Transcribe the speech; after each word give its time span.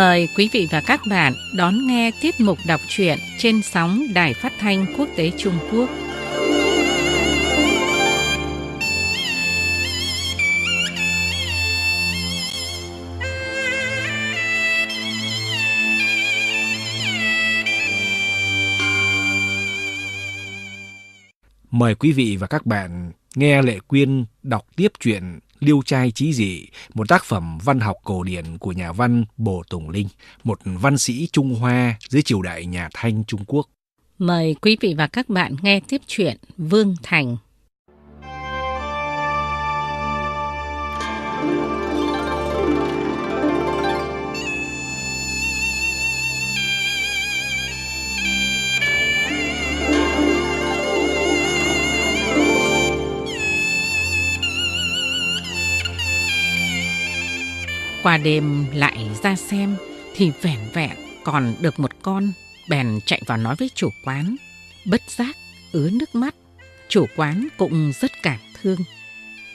Mời 0.00 0.28
quý 0.36 0.48
vị 0.52 0.68
và 0.70 0.80
các 0.80 1.00
bạn 1.10 1.32
đón 1.56 1.86
nghe 1.86 2.10
tiết 2.20 2.40
mục 2.40 2.58
đọc 2.66 2.80
truyện 2.88 3.18
trên 3.38 3.62
sóng 3.62 4.06
Đài 4.14 4.34
Phát 4.34 4.52
thanh 4.58 4.86
Quốc 4.98 5.08
tế 5.16 5.30
Trung 5.38 5.58
Quốc. 5.72 5.90
Mời 21.70 21.94
quý 21.94 22.12
vị 22.12 22.36
và 22.40 22.46
các 22.46 22.66
bạn 22.66 23.12
nghe 23.34 23.62
Lệ 23.62 23.78
Quyên 23.88 24.24
đọc 24.42 24.66
tiếp 24.76 24.92
truyện 25.00 25.38
Liêu 25.60 25.82
trai 25.84 26.10
trí 26.10 26.32
dị, 26.32 26.66
một 26.94 27.08
tác 27.08 27.24
phẩm 27.24 27.58
văn 27.64 27.80
học 27.80 27.96
cổ 28.04 28.22
điển 28.22 28.58
của 28.58 28.72
nhà 28.72 28.92
văn 28.92 29.24
Bồ 29.36 29.62
Tùng 29.70 29.90
Linh, 29.90 30.08
một 30.44 30.58
văn 30.64 30.98
sĩ 30.98 31.28
Trung 31.32 31.54
Hoa 31.54 31.96
dưới 32.08 32.22
triều 32.22 32.42
đại 32.42 32.66
nhà 32.66 32.88
Thanh 32.94 33.24
Trung 33.24 33.44
Quốc. 33.46 33.68
Mời 34.18 34.56
quý 34.62 34.76
vị 34.80 34.94
và 34.98 35.06
các 35.06 35.28
bạn 35.28 35.56
nghe 35.62 35.80
tiếp 35.80 36.00
chuyện 36.06 36.36
Vương 36.58 36.94
Thành. 37.02 37.36
Qua 58.02 58.16
đêm 58.16 58.66
lại 58.74 59.10
ra 59.22 59.36
xem 59.36 59.76
thì 60.14 60.32
vẻn 60.42 60.58
vẹn 60.72 60.96
còn 61.24 61.54
được 61.60 61.80
một 61.80 61.90
con 62.02 62.32
bèn 62.68 62.98
chạy 63.06 63.22
vào 63.26 63.38
nói 63.38 63.56
với 63.58 63.70
chủ 63.74 63.90
quán. 64.04 64.36
Bất 64.84 65.02
giác, 65.08 65.36
ứa 65.72 65.90
nước 65.90 66.14
mắt. 66.14 66.34
Chủ 66.88 67.06
quán 67.16 67.48
cũng 67.56 67.92
rất 68.00 68.22
cảm 68.22 68.38
thương. 68.62 68.78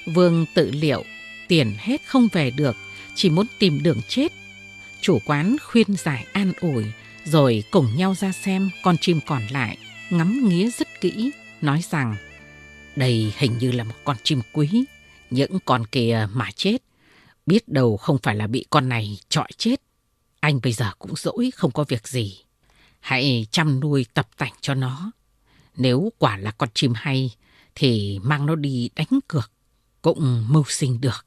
Vương 0.05 0.45
tự 0.53 0.71
liệu, 0.71 1.03
tiền 1.47 1.73
hết 1.77 2.01
không 2.05 2.27
về 2.31 2.51
được, 2.51 2.75
chỉ 3.15 3.29
muốn 3.29 3.45
tìm 3.59 3.83
đường 3.83 4.01
chết. 4.07 4.31
Chủ 5.01 5.19
quán 5.25 5.55
khuyên 5.63 5.95
giải 5.95 6.25
an 6.33 6.53
ủi, 6.61 6.85
rồi 7.25 7.63
cùng 7.71 7.95
nhau 7.95 8.15
ra 8.19 8.31
xem 8.31 8.69
con 8.83 8.97
chim 8.97 9.19
còn 9.25 9.41
lại, 9.47 9.77
ngắm 10.09 10.49
nghía 10.49 10.69
rất 10.69 11.01
kỹ, 11.01 11.31
nói 11.61 11.83
rằng 11.89 12.15
đây 12.95 13.33
hình 13.37 13.57
như 13.59 13.71
là 13.71 13.83
một 13.83 13.95
con 14.03 14.17
chim 14.23 14.41
quý, 14.53 14.85
những 15.29 15.59
con 15.65 15.85
kia 15.85 16.27
mà 16.33 16.49
chết 16.55 16.77
Biết 17.45 17.67
đâu 17.67 17.97
không 17.97 18.17
phải 18.23 18.35
là 18.35 18.47
bị 18.47 18.65
con 18.69 18.89
này 18.89 19.19
trọi 19.29 19.49
chết. 19.57 19.81
Anh 20.39 20.59
bây 20.63 20.73
giờ 20.73 20.91
cũng 20.99 21.15
dỗi 21.15 21.51
không 21.55 21.71
có 21.71 21.83
việc 21.87 22.07
gì. 22.07 22.37
Hãy 22.99 23.47
chăm 23.51 23.79
nuôi 23.79 24.05
tập 24.13 24.27
tành 24.37 24.53
cho 24.61 24.73
nó. 24.73 25.11
Nếu 25.77 26.11
quả 26.17 26.37
là 26.37 26.51
con 26.51 26.69
chim 26.73 26.93
hay 26.95 27.35
thì 27.75 28.19
mang 28.23 28.45
nó 28.45 28.55
đi 28.55 28.89
đánh 28.95 29.19
cược. 29.27 29.51
Cũng 30.01 30.45
mưu 30.49 30.63
sinh 30.67 31.01
được. 31.01 31.25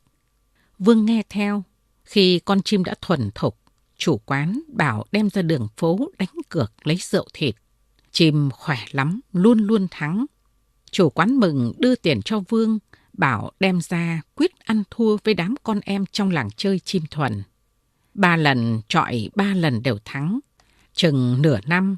Vương 0.79 1.05
nghe 1.05 1.23
theo. 1.29 1.65
Khi 2.05 2.39
con 2.39 2.63
chim 2.63 2.85
đã 2.85 2.95
thuần 3.01 3.31
thục, 3.35 3.59
chủ 3.97 4.19
quán 4.19 4.61
bảo 4.69 5.05
đem 5.13 5.31
ra 5.31 5.43
đường 5.43 5.69
phố 5.77 6.11
đánh 6.19 6.35
cược 6.49 6.73
lấy 6.85 6.97
rượu 6.97 7.27
thịt. 7.33 7.55
Chim 8.13 8.51
khỏe 8.51 8.79
lắm, 8.91 9.21
luôn 9.33 9.59
luôn 9.59 9.87
thắng. 9.91 10.27
Chủ 10.91 11.11
quán 11.11 11.37
mừng 11.37 11.73
đưa 11.79 11.95
tiền 11.95 12.23
cho 12.23 12.41
Vương 12.49 12.79
bảo 13.19 13.51
đem 13.61 13.81
ra 13.81 14.23
quyết 14.35 14.59
ăn 14.59 14.83
thua 14.91 15.17
với 15.25 15.35
đám 15.35 15.55
con 15.63 15.81
em 15.85 16.05
trong 16.13 16.31
làng 16.31 16.49
chơi 16.57 16.79
chim 16.79 17.03
thuần. 17.11 17.43
Ba 18.15 18.37
lần 18.37 18.81
trọi 18.89 19.31
ba 19.35 19.55
lần 19.55 19.83
đều 19.83 19.99
thắng. 20.05 20.41
Chừng 20.95 21.43
nửa 21.43 21.59
năm, 21.67 21.97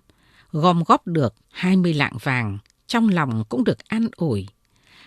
gom 0.52 0.82
góp 0.86 1.06
được 1.06 1.34
20 1.50 1.94
lạng 1.94 2.16
vàng, 2.22 2.58
trong 2.86 3.08
lòng 3.08 3.44
cũng 3.48 3.64
được 3.64 3.78
an 3.88 4.08
ủi. 4.16 4.46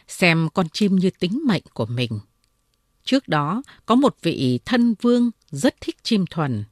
Xem 0.08 0.50
con 0.54 0.70
chim 0.70 0.96
như 0.96 1.10
tính 1.20 1.42
mệnh 1.48 1.64
của 1.74 1.86
mình. 1.86 2.20
Trước 3.04 3.28
đó, 3.28 3.64
có 3.86 3.96
một 3.96 4.16
vị 4.22 4.60
thân 4.66 4.96
vương 5.02 5.32
rất 5.52 5.76
thích 5.82 5.98
chim 6.04 6.26
thuần. 6.30 6.64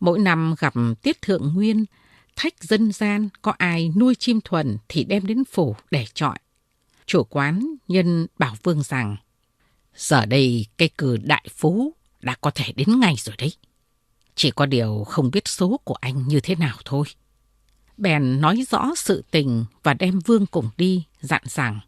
Mỗi 0.00 0.18
năm 0.18 0.54
gặp 0.58 0.74
tiết 1.02 1.22
thượng 1.22 1.54
nguyên, 1.54 1.84
thách 2.36 2.64
dân 2.64 2.92
gian 2.92 3.28
có 3.42 3.54
ai 3.58 3.92
nuôi 3.96 4.14
chim 4.14 4.40
thuần 4.44 4.76
thì 4.88 5.04
đem 5.04 5.26
đến 5.26 5.44
phủ 5.44 5.76
để 5.90 6.06
trọi. 6.14 6.38
Chủ 7.06 7.24
quán 7.24 7.74
nhân 7.88 8.26
bảo 8.38 8.56
Vương 8.62 8.82
rằng, 8.82 9.16
giờ 9.96 10.26
đây 10.26 10.66
cây 10.76 10.90
cừ 10.98 11.16
đại 11.16 11.44
phú 11.56 11.94
đã 12.20 12.36
có 12.40 12.50
thể 12.54 12.72
đến 12.72 13.00
ngay 13.00 13.14
rồi 13.18 13.36
đấy. 13.38 13.52
Chỉ 14.34 14.50
có 14.50 14.66
điều 14.66 15.04
không 15.04 15.30
biết 15.30 15.48
số 15.48 15.80
của 15.84 15.94
anh 15.94 16.28
như 16.28 16.40
thế 16.40 16.54
nào 16.54 16.76
thôi. 16.84 17.06
Bèn 17.96 18.40
nói 18.40 18.64
rõ 18.70 18.94
sự 18.96 19.24
tình 19.30 19.64
và 19.82 19.94
đem 19.94 20.18
Vương 20.18 20.46
cùng 20.46 20.70
đi, 20.76 21.04
dặn 21.20 21.42
rằng, 21.44 21.80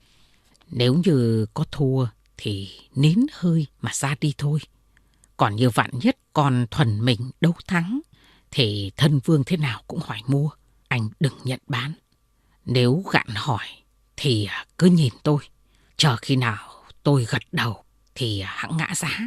nếu 0.71 0.95
như 1.05 1.47
có 1.55 1.65
thua 1.71 2.07
thì 2.37 2.71
nín 2.95 3.19
hơi 3.33 3.67
mà 3.81 3.91
ra 3.95 4.15
đi 4.21 4.35
thôi. 4.39 4.59
Còn 5.37 5.57
như 5.57 5.71
vạn 5.71 5.91
nhất 5.93 6.17
còn 6.33 6.67
thuần 6.71 7.05
mình 7.05 7.31
đấu 7.41 7.55
thắng, 7.67 8.01
thì 8.51 8.91
thân 8.97 9.21
Vương 9.25 9.45
thế 9.45 9.57
nào 9.57 9.83
cũng 9.87 10.01
hỏi 10.01 10.19
mua, 10.27 10.51
anh 10.89 11.09
đừng 11.21 11.35
nhận 11.45 11.61
bán. 11.67 11.93
Nếu 12.65 13.05
gạn 13.13 13.27
hỏi 13.29 13.67
thì 14.21 14.45
à, 14.45 14.67
cứ 14.79 14.87
nhìn 14.87 15.13
tôi, 15.23 15.39
chờ 15.97 16.17
khi 16.17 16.37
nào 16.37 16.69
tôi 17.03 17.27
gật 17.29 17.43
đầu 17.53 17.85
thì 18.15 18.41
à, 18.41 18.53
hãng 18.57 18.77
ngã 18.77 18.95
giá. 18.97 19.21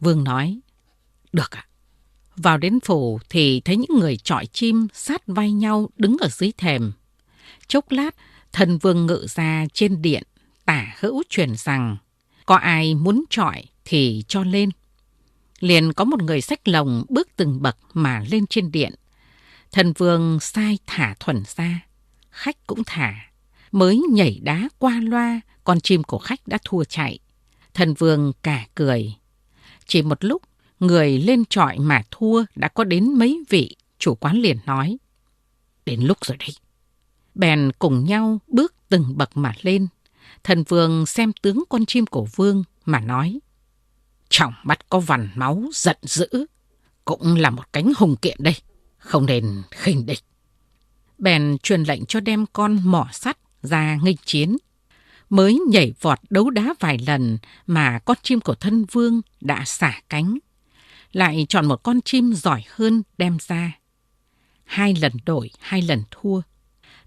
Vương 0.00 0.24
nói, 0.24 0.60
được 1.32 1.50
ạ. 1.50 1.66
Vào 2.36 2.58
đến 2.58 2.80
phủ 2.80 3.18
thì 3.28 3.60
thấy 3.60 3.76
những 3.76 3.98
người 3.98 4.16
trọi 4.16 4.46
chim 4.46 4.86
sát 4.92 5.22
vai 5.26 5.52
nhau 5.52 5.90
đứng 5.96 6.16
ở 6.20 6.28
dưới 6.28 6.52
thềm. 6.58 6.92
Chốc 7.66 7.90
lát, 7.90 8.14
thần 8.52 8.78
vương 8.78 9.06
ngự 9.06 9.26
ra 9.28 9.66
trên 9.72 10.02
điện, 10.02 10.22
tả 10.64 10.94
hữu 10.98 11.22
truyền 11.28 11.56
rằng, 11.56 11.96
có 12.46 12.56
ai 12.56 12.94
muốn 12.94 13.24
trọi 13.30 13.64
thì 13.84 14.24
cho 14.28 14.44
lên. 14.44 14.70
Liền 15.60 15.92
có 15.92 16.04
một 16.04 16.22
người 16.22 16.40
sách 16.40 16.68
lồng 16.68 17.04
bước 17.08 17.28
từng 17.36 17.62
bậc 17.62 17.76
mà 17.94 18.24
lên 18.30 18.46
trên 18.46 18.72
điện. 18.72 18.94
Thần 19.72 19.92
vương 19.92 20.40
sai 20.40 20.78
thả 20.86 21.14
thuần 21.20 21.42
ra, 21.56 21.86
khách 22.30 22.66
cũng 22.66 22.82
thả 22.86 23.14
mới 23.72 24.02
nhảy 24.10 24.40
đá 24.42 24.68
qua 24.78 25.00
loa, 25.02 25.40
con 25.64 25.80
chim 25.80 26.02
của 26.02 26.18
khách 26.18 26.48
đã 26.48 26.58
thua 26.64 26.84
chạy. 26.84 27.18
Thần 27.74 27.94
vương 27.94 28.32
cả 28.42 28.66
cười. 28.74 29.14
Chỉ 29.86 30.02
một 30.02 30.24
lúc, 30.24 30.42
người 30.80 31.18
lên 31.18 31.44
trọi 31.44 31.78
mà 31.78 32.02
thua 32.10 32.44
đã 32.54 32.68
có 32.68 32.84
đến 32.84 33.18
mấy 33.18 33.44
vị, 33.48 33.76
chủ 33.98 34.14
quán 34.14 34.36
liền 34.36 34.56
nói. 34.66 34.98
Đến 35.86 36.00
lúc 36.00 36.18
rồi 36.24 36.36
đấy. 36.36 36.50
Bèn 37.34 37.70
cùng 37.78 38.04
nhau 38.04 38.40
bước 38.46 38.74
từng 38.88 39.04
bậc 39.16 39.36
mà 39.36 39.54
lên. 39.62 39.86
Thần 40.44 40.62
vương 40.62 41.06
xem 41.06 41.32
tướng 41.42 41.64
con 41.68 41.86
chim 41.86 42.06
của 42.06 42.26
vương 42.36 42.64
mà 42.84 43.00
nói. 43.00 43.38
Trọng 44.28 44.54
mắt 44.62 44.88
có 44.88 45.00
vằn 45.00 45.30
máu 45.34 45.64
giận 45.72 45.96
dữ, 46.02 46.28
cũng 47.04 47.36
là 47.36 47.50
một 47.50 47.72
cánh 47.72 47.92
hùng 47.96 48.16
kiện 48.16 48.36
đây, 48.40 48.54
không 48.98 49.26
nên 49.26 49.62
khinh 49.70 50.06
địch. 50.06 50.20
Bèn 51.18 51.56
truyền 51.62 51.82
lệnh 51.82 52.06
cho 52.06 52.20
đem 52.20 52.46
con 52.52 52.78
mỏ 52.84 53.08
sắt 53.12 53.38
ra 53.66 53.98
nghịch 54.02 54.20
chiến. 54.24 54.56
Mới 55.30 55.58
nhảy 55.68 55.92
vọt 56.00 56.18
đấu 56.30 56.50
đá 56.50 56.74
vài 56.80 56.98
lần 57.06 57.38
mà 57.66 57.98
con 57.98 58.16
chim 58.22 58.40
của 58.40 58.54
thân 58.54 58.84
vương 58.92 59.20
đã 59.40 59.64
xả 59.64 60.00
cánh. 60.08 60.38
Lại 61.12 61.46
chọn 61.48 61.66
một 61.66 61.82
con 61.82 62.00
chim 62.00 62.32
giỏi 62.34 62.64
hơn 62.70 63.02
đem 63.18 63.38
ra. 63.40 63.78
Hai 64.64 64.94
lần 65.00 65.12
đổi, 65.26 65.50
hai 65.60 65.82
lần 65.82 66.02
thua. 66.10 66.40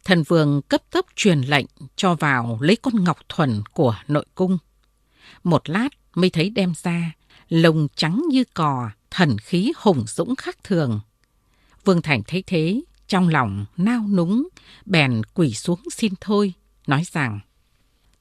Thần 0.03 0.23
vương 0.23 0.61
cấp 0.61 0.81
tốc 0.91 1.05
truyền 1.15 1.41
lệnh 1.41 1.65
cho 1.95 2.15
vào 2.15 2.57
lấy 2.61 2.75
con 2.75 3.03
ngọc 3.03 3.17
thuần 3.29 3.61
của 3.73 3.95
nội 4.07 4.25
cung. 4.35 4.57
Một 5.43 5.69
lát 5.69 5.89
mới 6.15 6.29
thấy 6.29 6.49
đem 6.49 6.73
ra, 6.83 7.11
lồng 7.49 7.87
trắng 7.95 8.23
như 8.29 8.43
cò, 8.53 8.89
thần 9.11 9.37
khí 9.37 9.73
hùng 9.77 10.03
dũng 10.07 10.35
khác 10.35 10.57
thường. 10.63 10.99
Vương 11.85 12.01
Thành 12.01 12.21
thấy 12.27 12.43
thế, 12.47 12.81
trong 13.09 13.29
lòng 13.29 13.65
nao 13.77 14.07
núng, 14.09 14.47
bèn 14.85 15.21
quỳ 15.33 15.53
xuống 15.53 15.79
xin 15.91 16.13
thôi, 16.21 16.53
nói 16.87 17.03
rằng 17.11 17.39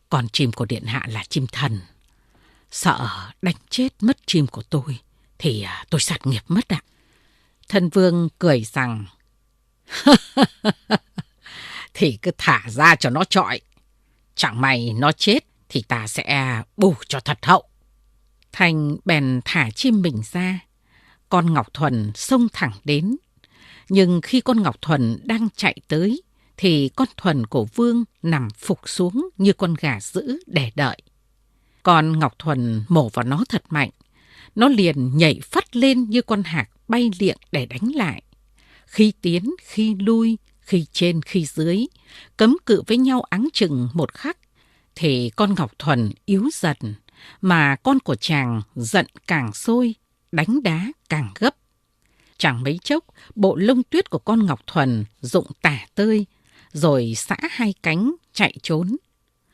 con 0.09 0.29
chim 0.29 0.53
của 0.53 0.65
điện 0.65 0.85
hạ 0.85 1.07
là 1.09 1.25
chim 1.29 1.47
thần. 1.53 1.81
Sợ 2.71 3.09
đánh 3.43 3.55
chết 3.71 3.89
mất 4.01 4.19
chim 4.27 4.47
của 4.47 4.63
tôi, 4.63 4.99
thì 5.39 5.63
à, 5.63 5.85
tôi 5.91 6.01
sạt 6.01 6.27
nghiệp 6.27 6.43
mất 6.49 6.69
ạ. 6.69 6.81
Thần 7.69 7.89
vương 7.89 8.29
cười 8.39 8.65
rằng, 8.65 9.07
thì 11.95 12.19
cứ 12.23 12.31
thả 12.39 12.63
ra 12.69 12.97
cho 12.97 13.11
nó 13.11 13.25
trọi. 13.25 13.61
Chẳng 14.35 14.61
may 14.61 14.93
nó 14.93 15.13
chết 15.13 15.45
thì 15.69 15.83
ta 15.83 16.07
sẽ 16.07 16.63
bù 16.77 16.95
cho 17.09 17.21
thật 17.21 17.39
hậu. 17.43 17.69
Thành 18.53 18.97
bèn 19.05 19.41
thả 19.45 19.71
chim 19.71 20.03
mình 20.03 20.23
ra. 20.33 20.59
Con 21.29 21.55
Ngọc 21.55 21.75
Thuần 21.75 22.13
xông 22.15 22.49
thẳng 22.53 22.73
đến, 22.85 23.17
nhưng 23.89 24.21
khi 24.21 24.41
con 24.41 24.63
Ngọc 24.63 24.83
Thuần 24.83 25.19
đang 25.25 25.49
chạy 25.57 25.77
tới, 25.89 26.23
thì 26.57 26.89
con 26.97 27.09
Thuần 27.17 27.47
của 27.47 27.65
Vương 27.65 28.05
nằm 28.23 28.49
phục 28.59 28.89
xuống 28.89 29.29
như 29.37 29.53
con 29.53 29.75
gà 29.81 30.01
dữ 30.01 30.39
để 30.47 30.71
đợi. 30.75 30.99
Con 31.83 32.19
Ngọc 32.19 32.39
Thuần 32.39 32.83
mổ 32.89 33.09
vào 33.09 33.25
nó 33.25 33.45
thật 33.49 33.63
mạnh. 33.71 33.91
Nó 34.55 34.69
liền 34.69 35.17
nhảy 35.17 35.41
phát 35.43 35.77
lên 35.77 36.11
như 36.11 36.23
con 36.23 36.43
hạc 36.43 36.71
bay 36.89 37.11
liệng 37.19 37.39
để 37.53 37.67
đánh 37.67 37.95
lại. 37.95 38.23
Khi 38.87 39.13
tiến, 39.23 39.55
khi 39.63 39.95
lui, 39.95 40.39
khi 40.61 40.87
trên, 40.93 41.23
khi 41.23 41.45
dưới, 41.45 41.87
cấm 42.37 42.57
cự 42.67 42.83
với 42.87 42.97
nhau 42.97 43.21
áng 43.31 43.49
chừng 43.53 43.89
một 43.93 44.15
khắc, 44.15 44.39
thì 44.95 45.31
con 45.37 45.55
Ngọc 45.55 45.73
Thuần 45.79 46.11
yếu 46.25 46.49
dần, 46.53 46.77
mà 47.41 47.77
con 47.77 47.99
của 47.99 48.15
chàng 48.15 48.63
giận 48.75 49.07
càng 49.27 49.53
sôi, 49.53 49.95
đánh 50.33 50.63
đá 50.63 50.93
càng 51.09 51.33
gấp. 51.35 51.57
Chẳng 52.39 52.63
mấy 52.63 52.79
chốc, 52.85 53.05
bộ 53.35 53.57
lông 53.57 53.83
tuyết 53.83 54.11
của 54.11 54.19
con 54.19 54.47
Ngọc 54.47 54.61
Thuần 54.67 55.05
rụng 55.21 55.47
tả 55.63 55.79
tơi, 55.95 56.27
rồi 56.73 57.13
xã 57.17 57.37
hai 57.51 57.75
cánh 57.83 58.15
chạy 58.33 58.55
trốn. 58.63 58.97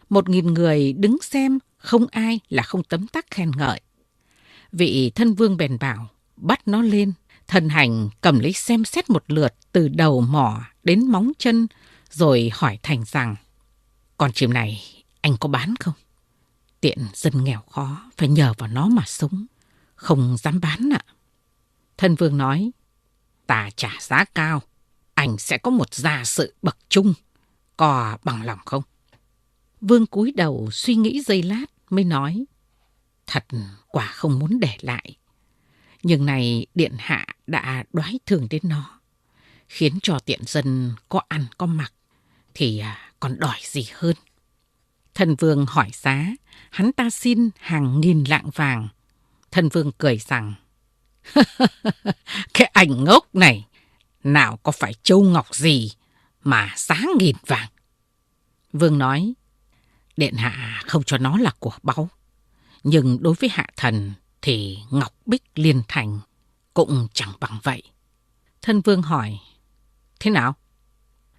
Một 0.09 0.29
nghìn 0.29 0.55
người 0.55 0.93
đứng 0.93 1.17
xem, 1.23 1.59
không 1.77 2.07
ai 2.11 2.41
là 2.49 2.63
không 2.63 2.83
tấm 2.83 3.07
tắc 3.07 3.27
khen 3.31 3.51
ngợi. 3.57 3.81
Vị 4.73 5.13
thân 5.15 5.35
vương 5.35 5.57
bèn 5.57 5.79
bảo, 5.79 6.09
bắt 6.37 6.69
nó 6.69 6.83
lên, 6.83 7.13
thần 7.47 7.69
hành 7.69 8.09
cầm 8.21 8.39
lấy 8.39 8.53
xem 8.53 8.85
xét 8.85 9.11
một 9.11 9.25
lượt 9.27 9.55
từ 9.73 9.89
đầu 9.89 10.21
mỏ 10.21 10.61
đến 10.83 11.07
móng 11.07 11.33
chân, 11.39 11.67
rồi 12.11 12.51
hỏi 12.55 12.79
thành 12.83 13.05
rằng, 13.07 13.37
con 14.17 14.33
chim 14.33 14.53
này 14.53 14.83
anh 15.21 15.37
có 15.41 15.49
bán 15.49 15.75
không? 15.81 15.95
Tiện 16.81 16.99
dân 17.15 17.45
nghèo 17.45 17.61
khó, 17.71 18.11
phải 18.17 18.29
nhờ 18.29 18.55
vào 18.59 18.69
nó 18.69 18.89
mà 18.89 19.03
sống, 19.07 19.47
không 19.95 20.37
dám 20.39 20.61
bán 20.61 20.91
ạ. 20.93 21.04
Thân 21.97 22.15
vương 22.15 22.39
nói, 22.39 22.71
ta 23.47 23.71
trả 23.77 23.91
giá 24.01 24.25
cao, 24.35 24.63
anh 25.15 25.39
sẽ 25.39 25.59
có 25.59 25.71
một 25.71 25.95
gia 25.95 26.25
sự 26.25 26.55
bậc 26.63 26.77
trung, 26.89 27.15
có 27.77 28.19
bằng 28.25 28.43
lòng 28.43 28.59
không? 28.65 28.83
Vương 29.81 30.07
cúi 30.07 30.33
đầu 30.37 30.69
suy 30.73 30.95
nghĩ 30.95 31.21
giây 31.21 31.43
lát 31.43 31.67
mới 31.91 32.05
nói, 32.05 32.45
thật 33.27 33.45
quả 33.89 34.07
không 34.07 34.39
muốn 34.39 34.61
để 34.61 34.77
lại. 34.81 35.17
Nhưng 36.03 36.27
này 36.27 36.67
điện 36.75 36.93
hạ 36.99 37.27
đã 37.47 37.85
đoái 37.93 38.19
thường 38.27 38.47
đến 38.51 38.63
nó, 38.65 39.01
khiến 39.69 39.99
cho 40.03 40.19
tiện 40.19 40.41
dân 40.47 40.93
có 41.09 41.21
ăn 41.29 41.47
có 41.59 41.67
mặc, 41.67 41.93
thì 42.55 42.79
à, 42.79 43.13
còn 43.21 43.39
đòi 43.39 43.59
gì 43.63 43.87
hơn. 43.95 44.17
Thần 45.15 45.35
vương 45.35 45.67
hỏi 45.69 45.91
giá, 45.93 46.27
hắn 46.71 46.93
ta 46.93 47.11
xin 47.11 47.51
hàng 47.59 48.01
nghìn 48.01 48.25
lạng 48.25 48.51
vàng. 48.55 48.89
Thần 49.51 49.69
vương 49.69 49.93
cười 49.99 50.19
rằng, 50.19 50.55
cái 52.55 52.71
ảnh 52.73 53.05
ngốc 53.05 53.35
này, 53.35 53.67
nào 54.25 54.57
có 54.63 54.73
phải 54.73 54.95
châu 55.03 55.23
ngọc 55.23 55.55
gì 55.55 55.93
mà 56.45 56.73
giá 56.77 56.97
nghìn 57.19 57.37
vàng. 57.47 57.69
Vương 58.73 58.99
nói, 58.99 59.35
Điện 60.17 60.35
hạ 60.35 60.83
không 60.87 61.03
cho 61.03 61.19
nó 61.19 61.39
là 61.39 61.51
của 61.59 61.73
báu. 61.83 62.09
Nhưng 62.83 63.23
đối 63.23 63.35
với 63.35 63.51
hạ 63.53 63.67
thần 63.77 64.13
thì 64.43 64.79
Ngọc 64.91 65.15
Bích 65.27 65.43
Liên 65.55 65.83
Thành 65.89 66.21
cũng 66.75 67.09
chẳng 67.13 67.33
bằng 67.41 67.61
vậy. 67.63 67.83
Thân 68.63 68.81
vương 68.81 69.03
hỏi, 69.03 69.39
thế 70.21 70.31
nào? 70.31 70.55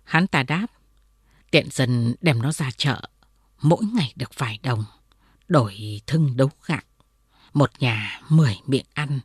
Hắn 0.03 0.27
ta 0.27 0.43
đáp, 0.43 0.67
tiện 1.51 1.69
dân 1.71 2.15
đem 2.21 2.41
nó 2.41 2.51
ra 2.51 2.71
chợ, 2.77 3.01
mỗi 3.61 3.83
ngày 3.93 4.13
được 4.15 4.31
vài 4.37 4.59
đồng, 4.63 4.83
đổi 5.47 6.01
thưng 6.07 6.37
đấu 6.37 6.49
gạc. 6.65 6.85
Một 7.53 7.71
nhà 7.79 8.21
mười 8.29 8.57
miệng 8.65 8.85
ăn, 8.93 9.19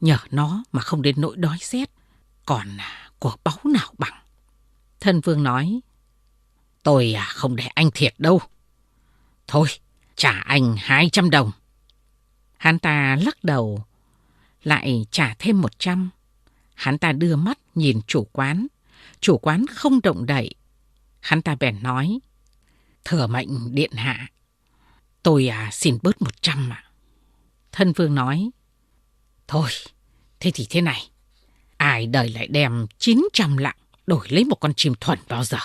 nhờ 0.00 0.18
nó 0.30 0.64
mà 0.72 0.80
không 0.80 1.02
đến 1.02 1.20
nỗi 1.20 1.36
đói 1.36 1.58
rét, 1.60 1.90
còn 2.46 2.76
à, 2.76 3.10
của 3.18 3.36
báu 3.44 3.58
nào 3.64 3.94
bằng. 3.98 4.22
Thân 5.00 5.20
vương 5.20 5.42
nói, 5.42 5.80
tôi 6.82 7.12
à 7.12 7.24
không 7.24 7.56
để 7.56 7.66
anh 7.66 7.90
thiệt 7.90 8.14
đâu. 8.18 8.40
Thôi, 9.46 9.68
trả 10.16 10.30
anh 10.30 10.76
hai 10.78 11.08
trăm 11.12 11.30
đồng. 11.30 11.50
Hắn 12.56 12.78
ta 12.78 13.16
lắc 13.16 13.44
đầu, 13.44 13.84
lại 14.62 15.06
trả 15.10 15.34
thêm 15.38 15.60
một 15.60 15.78
trăm. 15.78 16.10
Hắn 16.74 16.98
ta 16.98 17.12
đưa 17.12 17.36
mắt 17.36 17.58
nhìn 17.74 18.00
chủ 18.06 18.26
quán. 18.32 18.66
Chủ 19.20 19.38
quán 19.38 19.66
không 19.70 20.00
động 20.02 20.26
đậy. 20.26 20.54
Hắn 21.20 21.42
ta 21.42 21.56
bèn 21.60 21.82
nói, 21.82 22.18
thừa 23.04 23.26
mệnh 23.26 23.74
điện 23.74 23.92
hạ, 23.92 24.28
tôi 25.22 25.48
à 25.48 25.70
xin 25.72 25.98
bớt 26.02 26.22
một 26.22 26.42
trăm 26.42 26.70
ạ. 26.70 26.84
Thân 27.72 27.92
vương 27.92 28.14
nói, 28.14 28.50
thôi, 29.48 29.70
thế 30.40 30.50
thì 30.54 30.66
thế 30.70 30.80
này, 30.80 31.10
ai 31.76 32.06
đời 32.06 32.28
lại 32.28 32.46
đem 32.46 32.86
chín 32.98 33.22
trăm 33.32 33.56
lạng 33.56 33.76
đổi 34.06 34.26
lấy 34.28 34.44
một 34.44 34.56
con 34.56 34.72
chim 34.76 34.94
thuần 35.00 35.18
bao 35.28 35.44
giờ. 35.44 35.58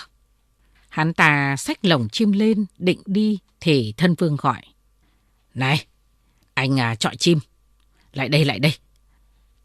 Hắn 0.88 1.12
ta 1.12 1.56
xách 1.56 1.84
lồng 1.84 2.08
chim 2.08 2.32
lên, 2.32 2.66
định 2.78 3.02
đi, 3.06 3.38
thì 3.60 3.94
thân 3.96 4.14
vương 4.14 4.36
gọi. 4.36 4.62
Này, 5.54 5.86
anh 6.54 6.80
à, 6.80 6.94
chọi 6.94 7.16
chim. 7.16 7.38
Lại 8.12 8.28
đây, 8.28 8.44
lại 8.44 8.58
đây. 8.58 8.74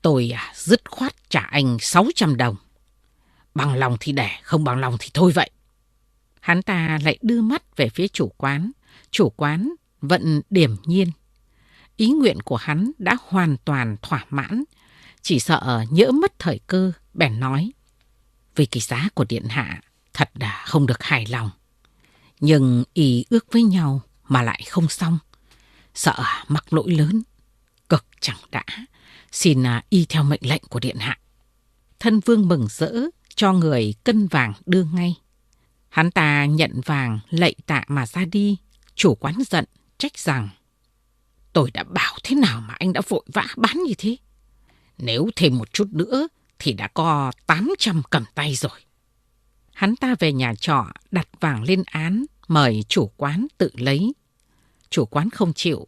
Tôi 0.01 0.29
à, 0.35 0.53
dứt 0.55 0.91
khoát 0.91 1.29
trả 1.29 1.39
anh 1.39 1.77
600 1.79 2.37
đồng. 2.37 2.55
Bằng 3.55 3.75
lòng 3.75 3.97
thì 3.99 4.11
để, 4.11 4.29
không 4.43 4.63
bằng 4.63 4.79
lòng 4.79 4.97
thì 4.99 5.09
thôi 5.13 5.31
vậy. 5.35 5.49
Hắn 6.39 6.61
ta 6.61 6.99
lại 7.03 7.17
đưa 7.21 7.41
mắt 7.41 7.77
về 7.77 7.89
phía 7.89 8.07
chủ 8.07 8.31
quán. 8.37 8.71
Chủ 9.11 9.29
quán 9.29 9.73
vẫn 10.01 10.41
điểm 10.49 10.77
nhiên. 10.85 11.11
Ý 11.97 12.07
nguyện 12.09 12.41
của 12.41 12.55
hắn 12.55 12.91
đã 12.97 13.17
hoàn 13.27 13.57
toàn 13.65 13.95
thỏa 14.01 14.25
mãn. 14.29 14.63
Chỉ 15.21 15.39
sợ 15.39 15.85
nhỡ 15.89 16.11
mất 16.11 16.39
thời 16.39 16.59
cơ, 16.67 16.91
bèn 17.13 17.39
nói. 17.39 17.71
Vì 18.55 18.65
cái 18.65 18.81
giá 18.81 19.09
của 19.13 19.25
điện 19.29 19.45
hạ 19.49 19.81
thật 20.13 20.29
đã 20.33 20.63
không 20.65 20.87
được 20.87 21.03
hài 21.03 21.25
lòng. 21.25 21.49
Nhưng 22.39 22.83
ý 22.93 23.25
ước 23.29 23.51
với 23.51 23.63
nhau 23.63 24.01
mà 24.27 24.41
lại 24.41 24.61
không 24.69 24.89
xong. 24.89 25.17
Sợ 25.93 26.23
mắc 26.47 26.73
lỗi 26.73 26.91
lớn, 26.91 27.23
cực 27.89 28.05
chẳng 28.19 28.37
đã. 28.51 28.63
Xin 29.31 29.63
à, 29.63 29.83
y 29.89 30.05
theo 30.05 30.23
mệnh 30.23 30.41
lệnh 30.43 30.63
của 30.69 30.79
điện 30.79 30.97
hạ. 30.99 31.19
Thân 31.99 32.19
vương 32.19 32.47
mừng 32.47 32.67
rỡ 32.69 32.93
cho 33.35 33.53
người 33.53 33.93
cân 34.03 34.27
vàng 34.27 34.53
đưa 34.65 34.83
ngay. 34.83 35.15
Hắn 35.89 36.11
ta 36.11 36.45
nhận 36.45 36.81
vàng 36.85 37.19
lạy 37.29 37.55
tạ 37.65 37.83
mà 37.87 38.05
ra 38.05 38.25
đi. 38.25 38.57
Chủ 38.95 39.15
quán 39.15 39.35
giận, 39.49 39.65
trách 39.97 40.17
rằng 40.17 40.49
Tôi 41.55 41.71
đã 41.71 41.83
bảo 41.83 42.15
thế 42.23 42.35
nào 42.35 42.61
mà 42.61 42.73
anh 42.79 42.93
đã 42.93 43.01
vội 43.09 43.23
vã 43.33 43.45
bán 43.57 43.83
như 43.83 43.93
thế? 43.97 44.17
Nếu 44.97 45.29
thêm 45.35 45.57
một 45.57 45.73
chút 45.73 45.87
nữa 45.91 46.27
thì 46.59 46.73
đã 46.73 46.87
có 46.87 47.31
800 47.45 48.01
cầm 48.09 48.23
tay 48.35 48.55
rồi. 48.55 48.79
Hắn 49.73 49.95
ta 49.95 50.15
về 50.19 50.33
nhà 50.33 50.53
trọ 50.55 50.85
đặt 51.11 51.27
vàng 51.39 51.63
lên 51.63 51.83
án, 51.85 52.25
mời 52.47 52.83
chủ 52.87 53.11
quán 53.17 53.47
tự 53.57 53.71
lấy. 53.73 54.13
Chủ 54.89 55.05
quán 55.05 55.29
không 55.29 55.53
chịu, 55.53 55.87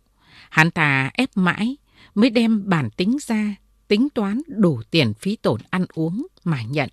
hắn 0.50 0.72
ta 0.72 1.12
ép 1.14 1.30
mãi 1.36 1.78
mới 2.16 2.30
đem 2.30 2.70
bản 2.70 2.90
tính 2.90 3.18
ra, 3.22 3.56
tính 3.88 4.08
toán 4.10 4.42
đủ 4.48 4.82
tiền 4.92 5.14
phí 5.14 5.36
tổn 5.36 5.62
ăn 5.70 5.86
uống 5.94 6.28
mà 6.44 6.62
nhận. 6.62 6.90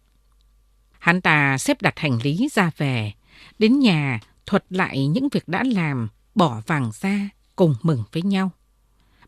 Hắn 0.98 1.20
ta 1.20 1.58
xếp 1.58 1.82
đặt 1.82 1.98
hành 1.98 2.18
lý 2.22 2.48
ra 2.52 2.70
về, 2.76 3.12
đến 3.58 3.78
nhà 3.78 4.20
thuật 4.46 4.64
lại 4.70 5.06
những 5.06 5.28
việc 5.28 5.48
đã 5.48 5.62
làm, 5.64 6.08
bỏ 6.34 6.62
vàng 6.66 6.90
ra, 7.00 7.28
cùng 7.56 7.74
mừng 7.82 8.04
với 8.12 8.22
nhau. 8.22 8.50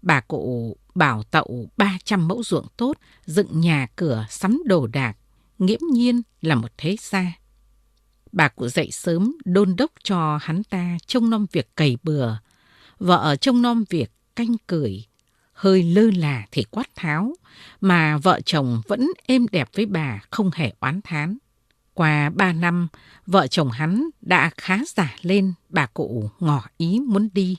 Bà 0.07 0.21
cụ 0.21 0.77
bảo 0.95 1.23
tậu 1.23 1.69
300 1.77 2.29
mẫu 2.29 2.43
ruộng 2.43 2.67
tốt, 2.77 2.97
dựng 3.25 3.61
nhà 3.61 3.87
cửa, 3.97 4.27
sắm 4.31 4.63
đồ 4.67 4.87
đạc, 4.87 5.17
nghiễm 5.59 5.81
nhiên 5.93 6.23
là 6.41 6.55
một 6.55 6.73
thế 6.79 6.97
gia. 7.01 7.33
Bà 8.33 8.49
cụ 8.49 8.69
dậy 8.69 8.91
sớm 8.93 9.37
đôn 9.45 9.77
đốc 9.77 9.91
cho 10.03 10.39
hắn 10.43 10.65
ta 10.65 10.97
trông 11.07 11.31
nom 11.31 11.47
việc 11.53 11.77
cày 11.77 11.97
bừa. 12.03 12.37
Vợ 12.99 13.37
trông 13.41 13.63
nom 13.63 13.85
việc 13.91 14.11
canh 14.37 14.57
cười. 14.67 15.05
Hơi 15.53 15.83
lơ 15.83 16.11
là 16.11 16.47
thì 16.51 16.65
quát 16.71 16.87
tháo, 16.95 17.35
mà 17.81 18.19
vợ 18.19 18.41
chồng 18.45 18.83
vẫn 18.89 19.11
êm 19.27 19.47
đẹp 19.53 19.69
với 19.75 19.87
bà 19.87 20.21
không 20.31 20.51
hề 20.55 20.73
oán 20.81 21.01
thán. 21.05 21.39
Qua 21.95 22.31
ba 22.31 22.53
năm, 22.53 22.89
vợ 23.27 23.47
chồng 23.47 23.71
hắn 23.71 24.11
đã 24.21 24.51
khá 24.57 24.79
giả 24.87 25.17
lên, 25.23 25.53
bà 25.69 25.87
cụ 25.87 26.31
ngỏ 26.41 26.65
ý 26.77 27.01
muốn 27.07 27.29
đi. 27.33 27.57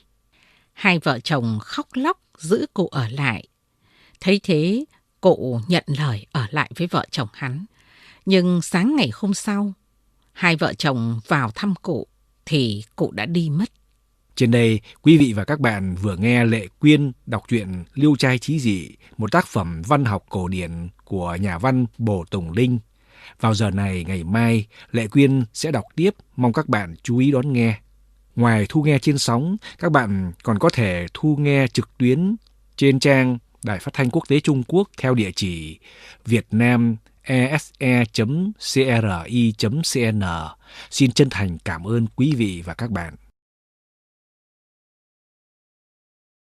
Hai 0.72 0.98
vợ 0.98 1.20
chồng 1.20 1.58
khóc 1.62 1.86
lóc 1.94 2.20
giữ 2.38 2.66
cụ 2.74 2.86
ở 2.86 3.08
lại. 3.08 3.48
Thấy 4.20 4.40
thế, 4.42 4.84
cụ 5.20 5.60
nhận 5.68 5.84
lời 5.86 6.26
ở 6.32 6.46
lại 6.50 6.70
với 6.76 6.86
vợ 6.86 7.06
chồng 7.10 7.28
hắn. 7.32 7.64
Nhưng 8.26 8.62
sáng 8.62 8.96
ngày 8.96 9.10
hôm 9.14 9.34
sau, 9.34 9.72
hai 10.32 10.56
vợ 10.56 10.74
chồng 10.74 11.20
vào 11.26 11.50
thăm 11.54 11.74
cụ 11.82 12.06
thì 12.46 12.84
cụ 12.96 13.10
đã 13.10 13.26
đi 13.26 13.50
mất. 13.50 13.70
Trên 14.34 14.50
đây, 14.50 14.80
quý 15.02 15.18
vị 15.18 15.32
và 15.32 15.44
các 15.44 15.60
bạn 15.60 15.94
vừa 15.94 16.16
nghe 16.16 16.44
Lệ 16.44 16.68
Quyên 16.78 17.12
đọc 17.26 17.42
truyện 17.48 17.84
Liêu 17.94 18.16
trai 18.16 18.38
trí 18.38 18.58
dị, 18.58 18.90
một 19.16 19.32
tác 19.32 19.46
phẩm 19.46 19.82
văn 19.86 20.04
học 20.04 20.24
cổ 20.28 20.48
điển 20.48 20.88
của 21.04 21.36
nhà 21.40 21.58
văn 21.58 21.86
Bồ 21.98 22.24
Tùng 22.30 22.52
Linh. 22.52 22.78
Vào 23.40 23.54
giờ 23.54 23.70
này 23.70 24.04
ngày 24.04 24.24
mai, 24.24 24.66
Lệ 24.90 25.08
Quyên 25.08 25.44
sẽ 25.52 25.70
đọc 25.70 25.84
tiếp, 25.96 26.14
mong 26.36 26.52
các 26.52 26.68
bạn 26.68 26.94
chú 27.02 27.18
ý 27.18 27.30
đón 27.30 27.52
nghe. 27.52 27.80
Ngoài 28.38 28.66
thu 28.68 28.82
nghe 28.82 28.98
trên 28.98 29.18
sóng, 29.18 29.56
các 29.78 29.92
bạn 29.92 30.32
còn 30.42 30.58
có 30.58 30.68
thể 30.72 31.06
thu 31.14 31.36
nghe 31.36 31.66
trực 31.66 31.88
tuyến 31.98 32.36
trên 32.76 33.00
trang 33.00 33.38
Đài 33.64 33.78
Phát 33.78 33.94
thanh 33.94 34.10
Quốc 34.10 34.28
tế 34.28 34.40
Trung 34.40 34.62
Quốc 34.68 34.88
theo 34.98 35.14
địa 35.14 35.30
chỉ 35.36 35.78
Việt 36.24 36.46
Nam 36.50 36.96
ese.cri.cn. 37.22 38.22
Xin 40.90 41.12
chân 41.12 41.30
thành 41.30 41.58
cảm 41.64 41.86
ơn 41.86 42.06
quý 42.16 42.34
vị 42.36 42.62
và 42.64 42.74
các 42.74 42.90
bạn. 42.90 43.14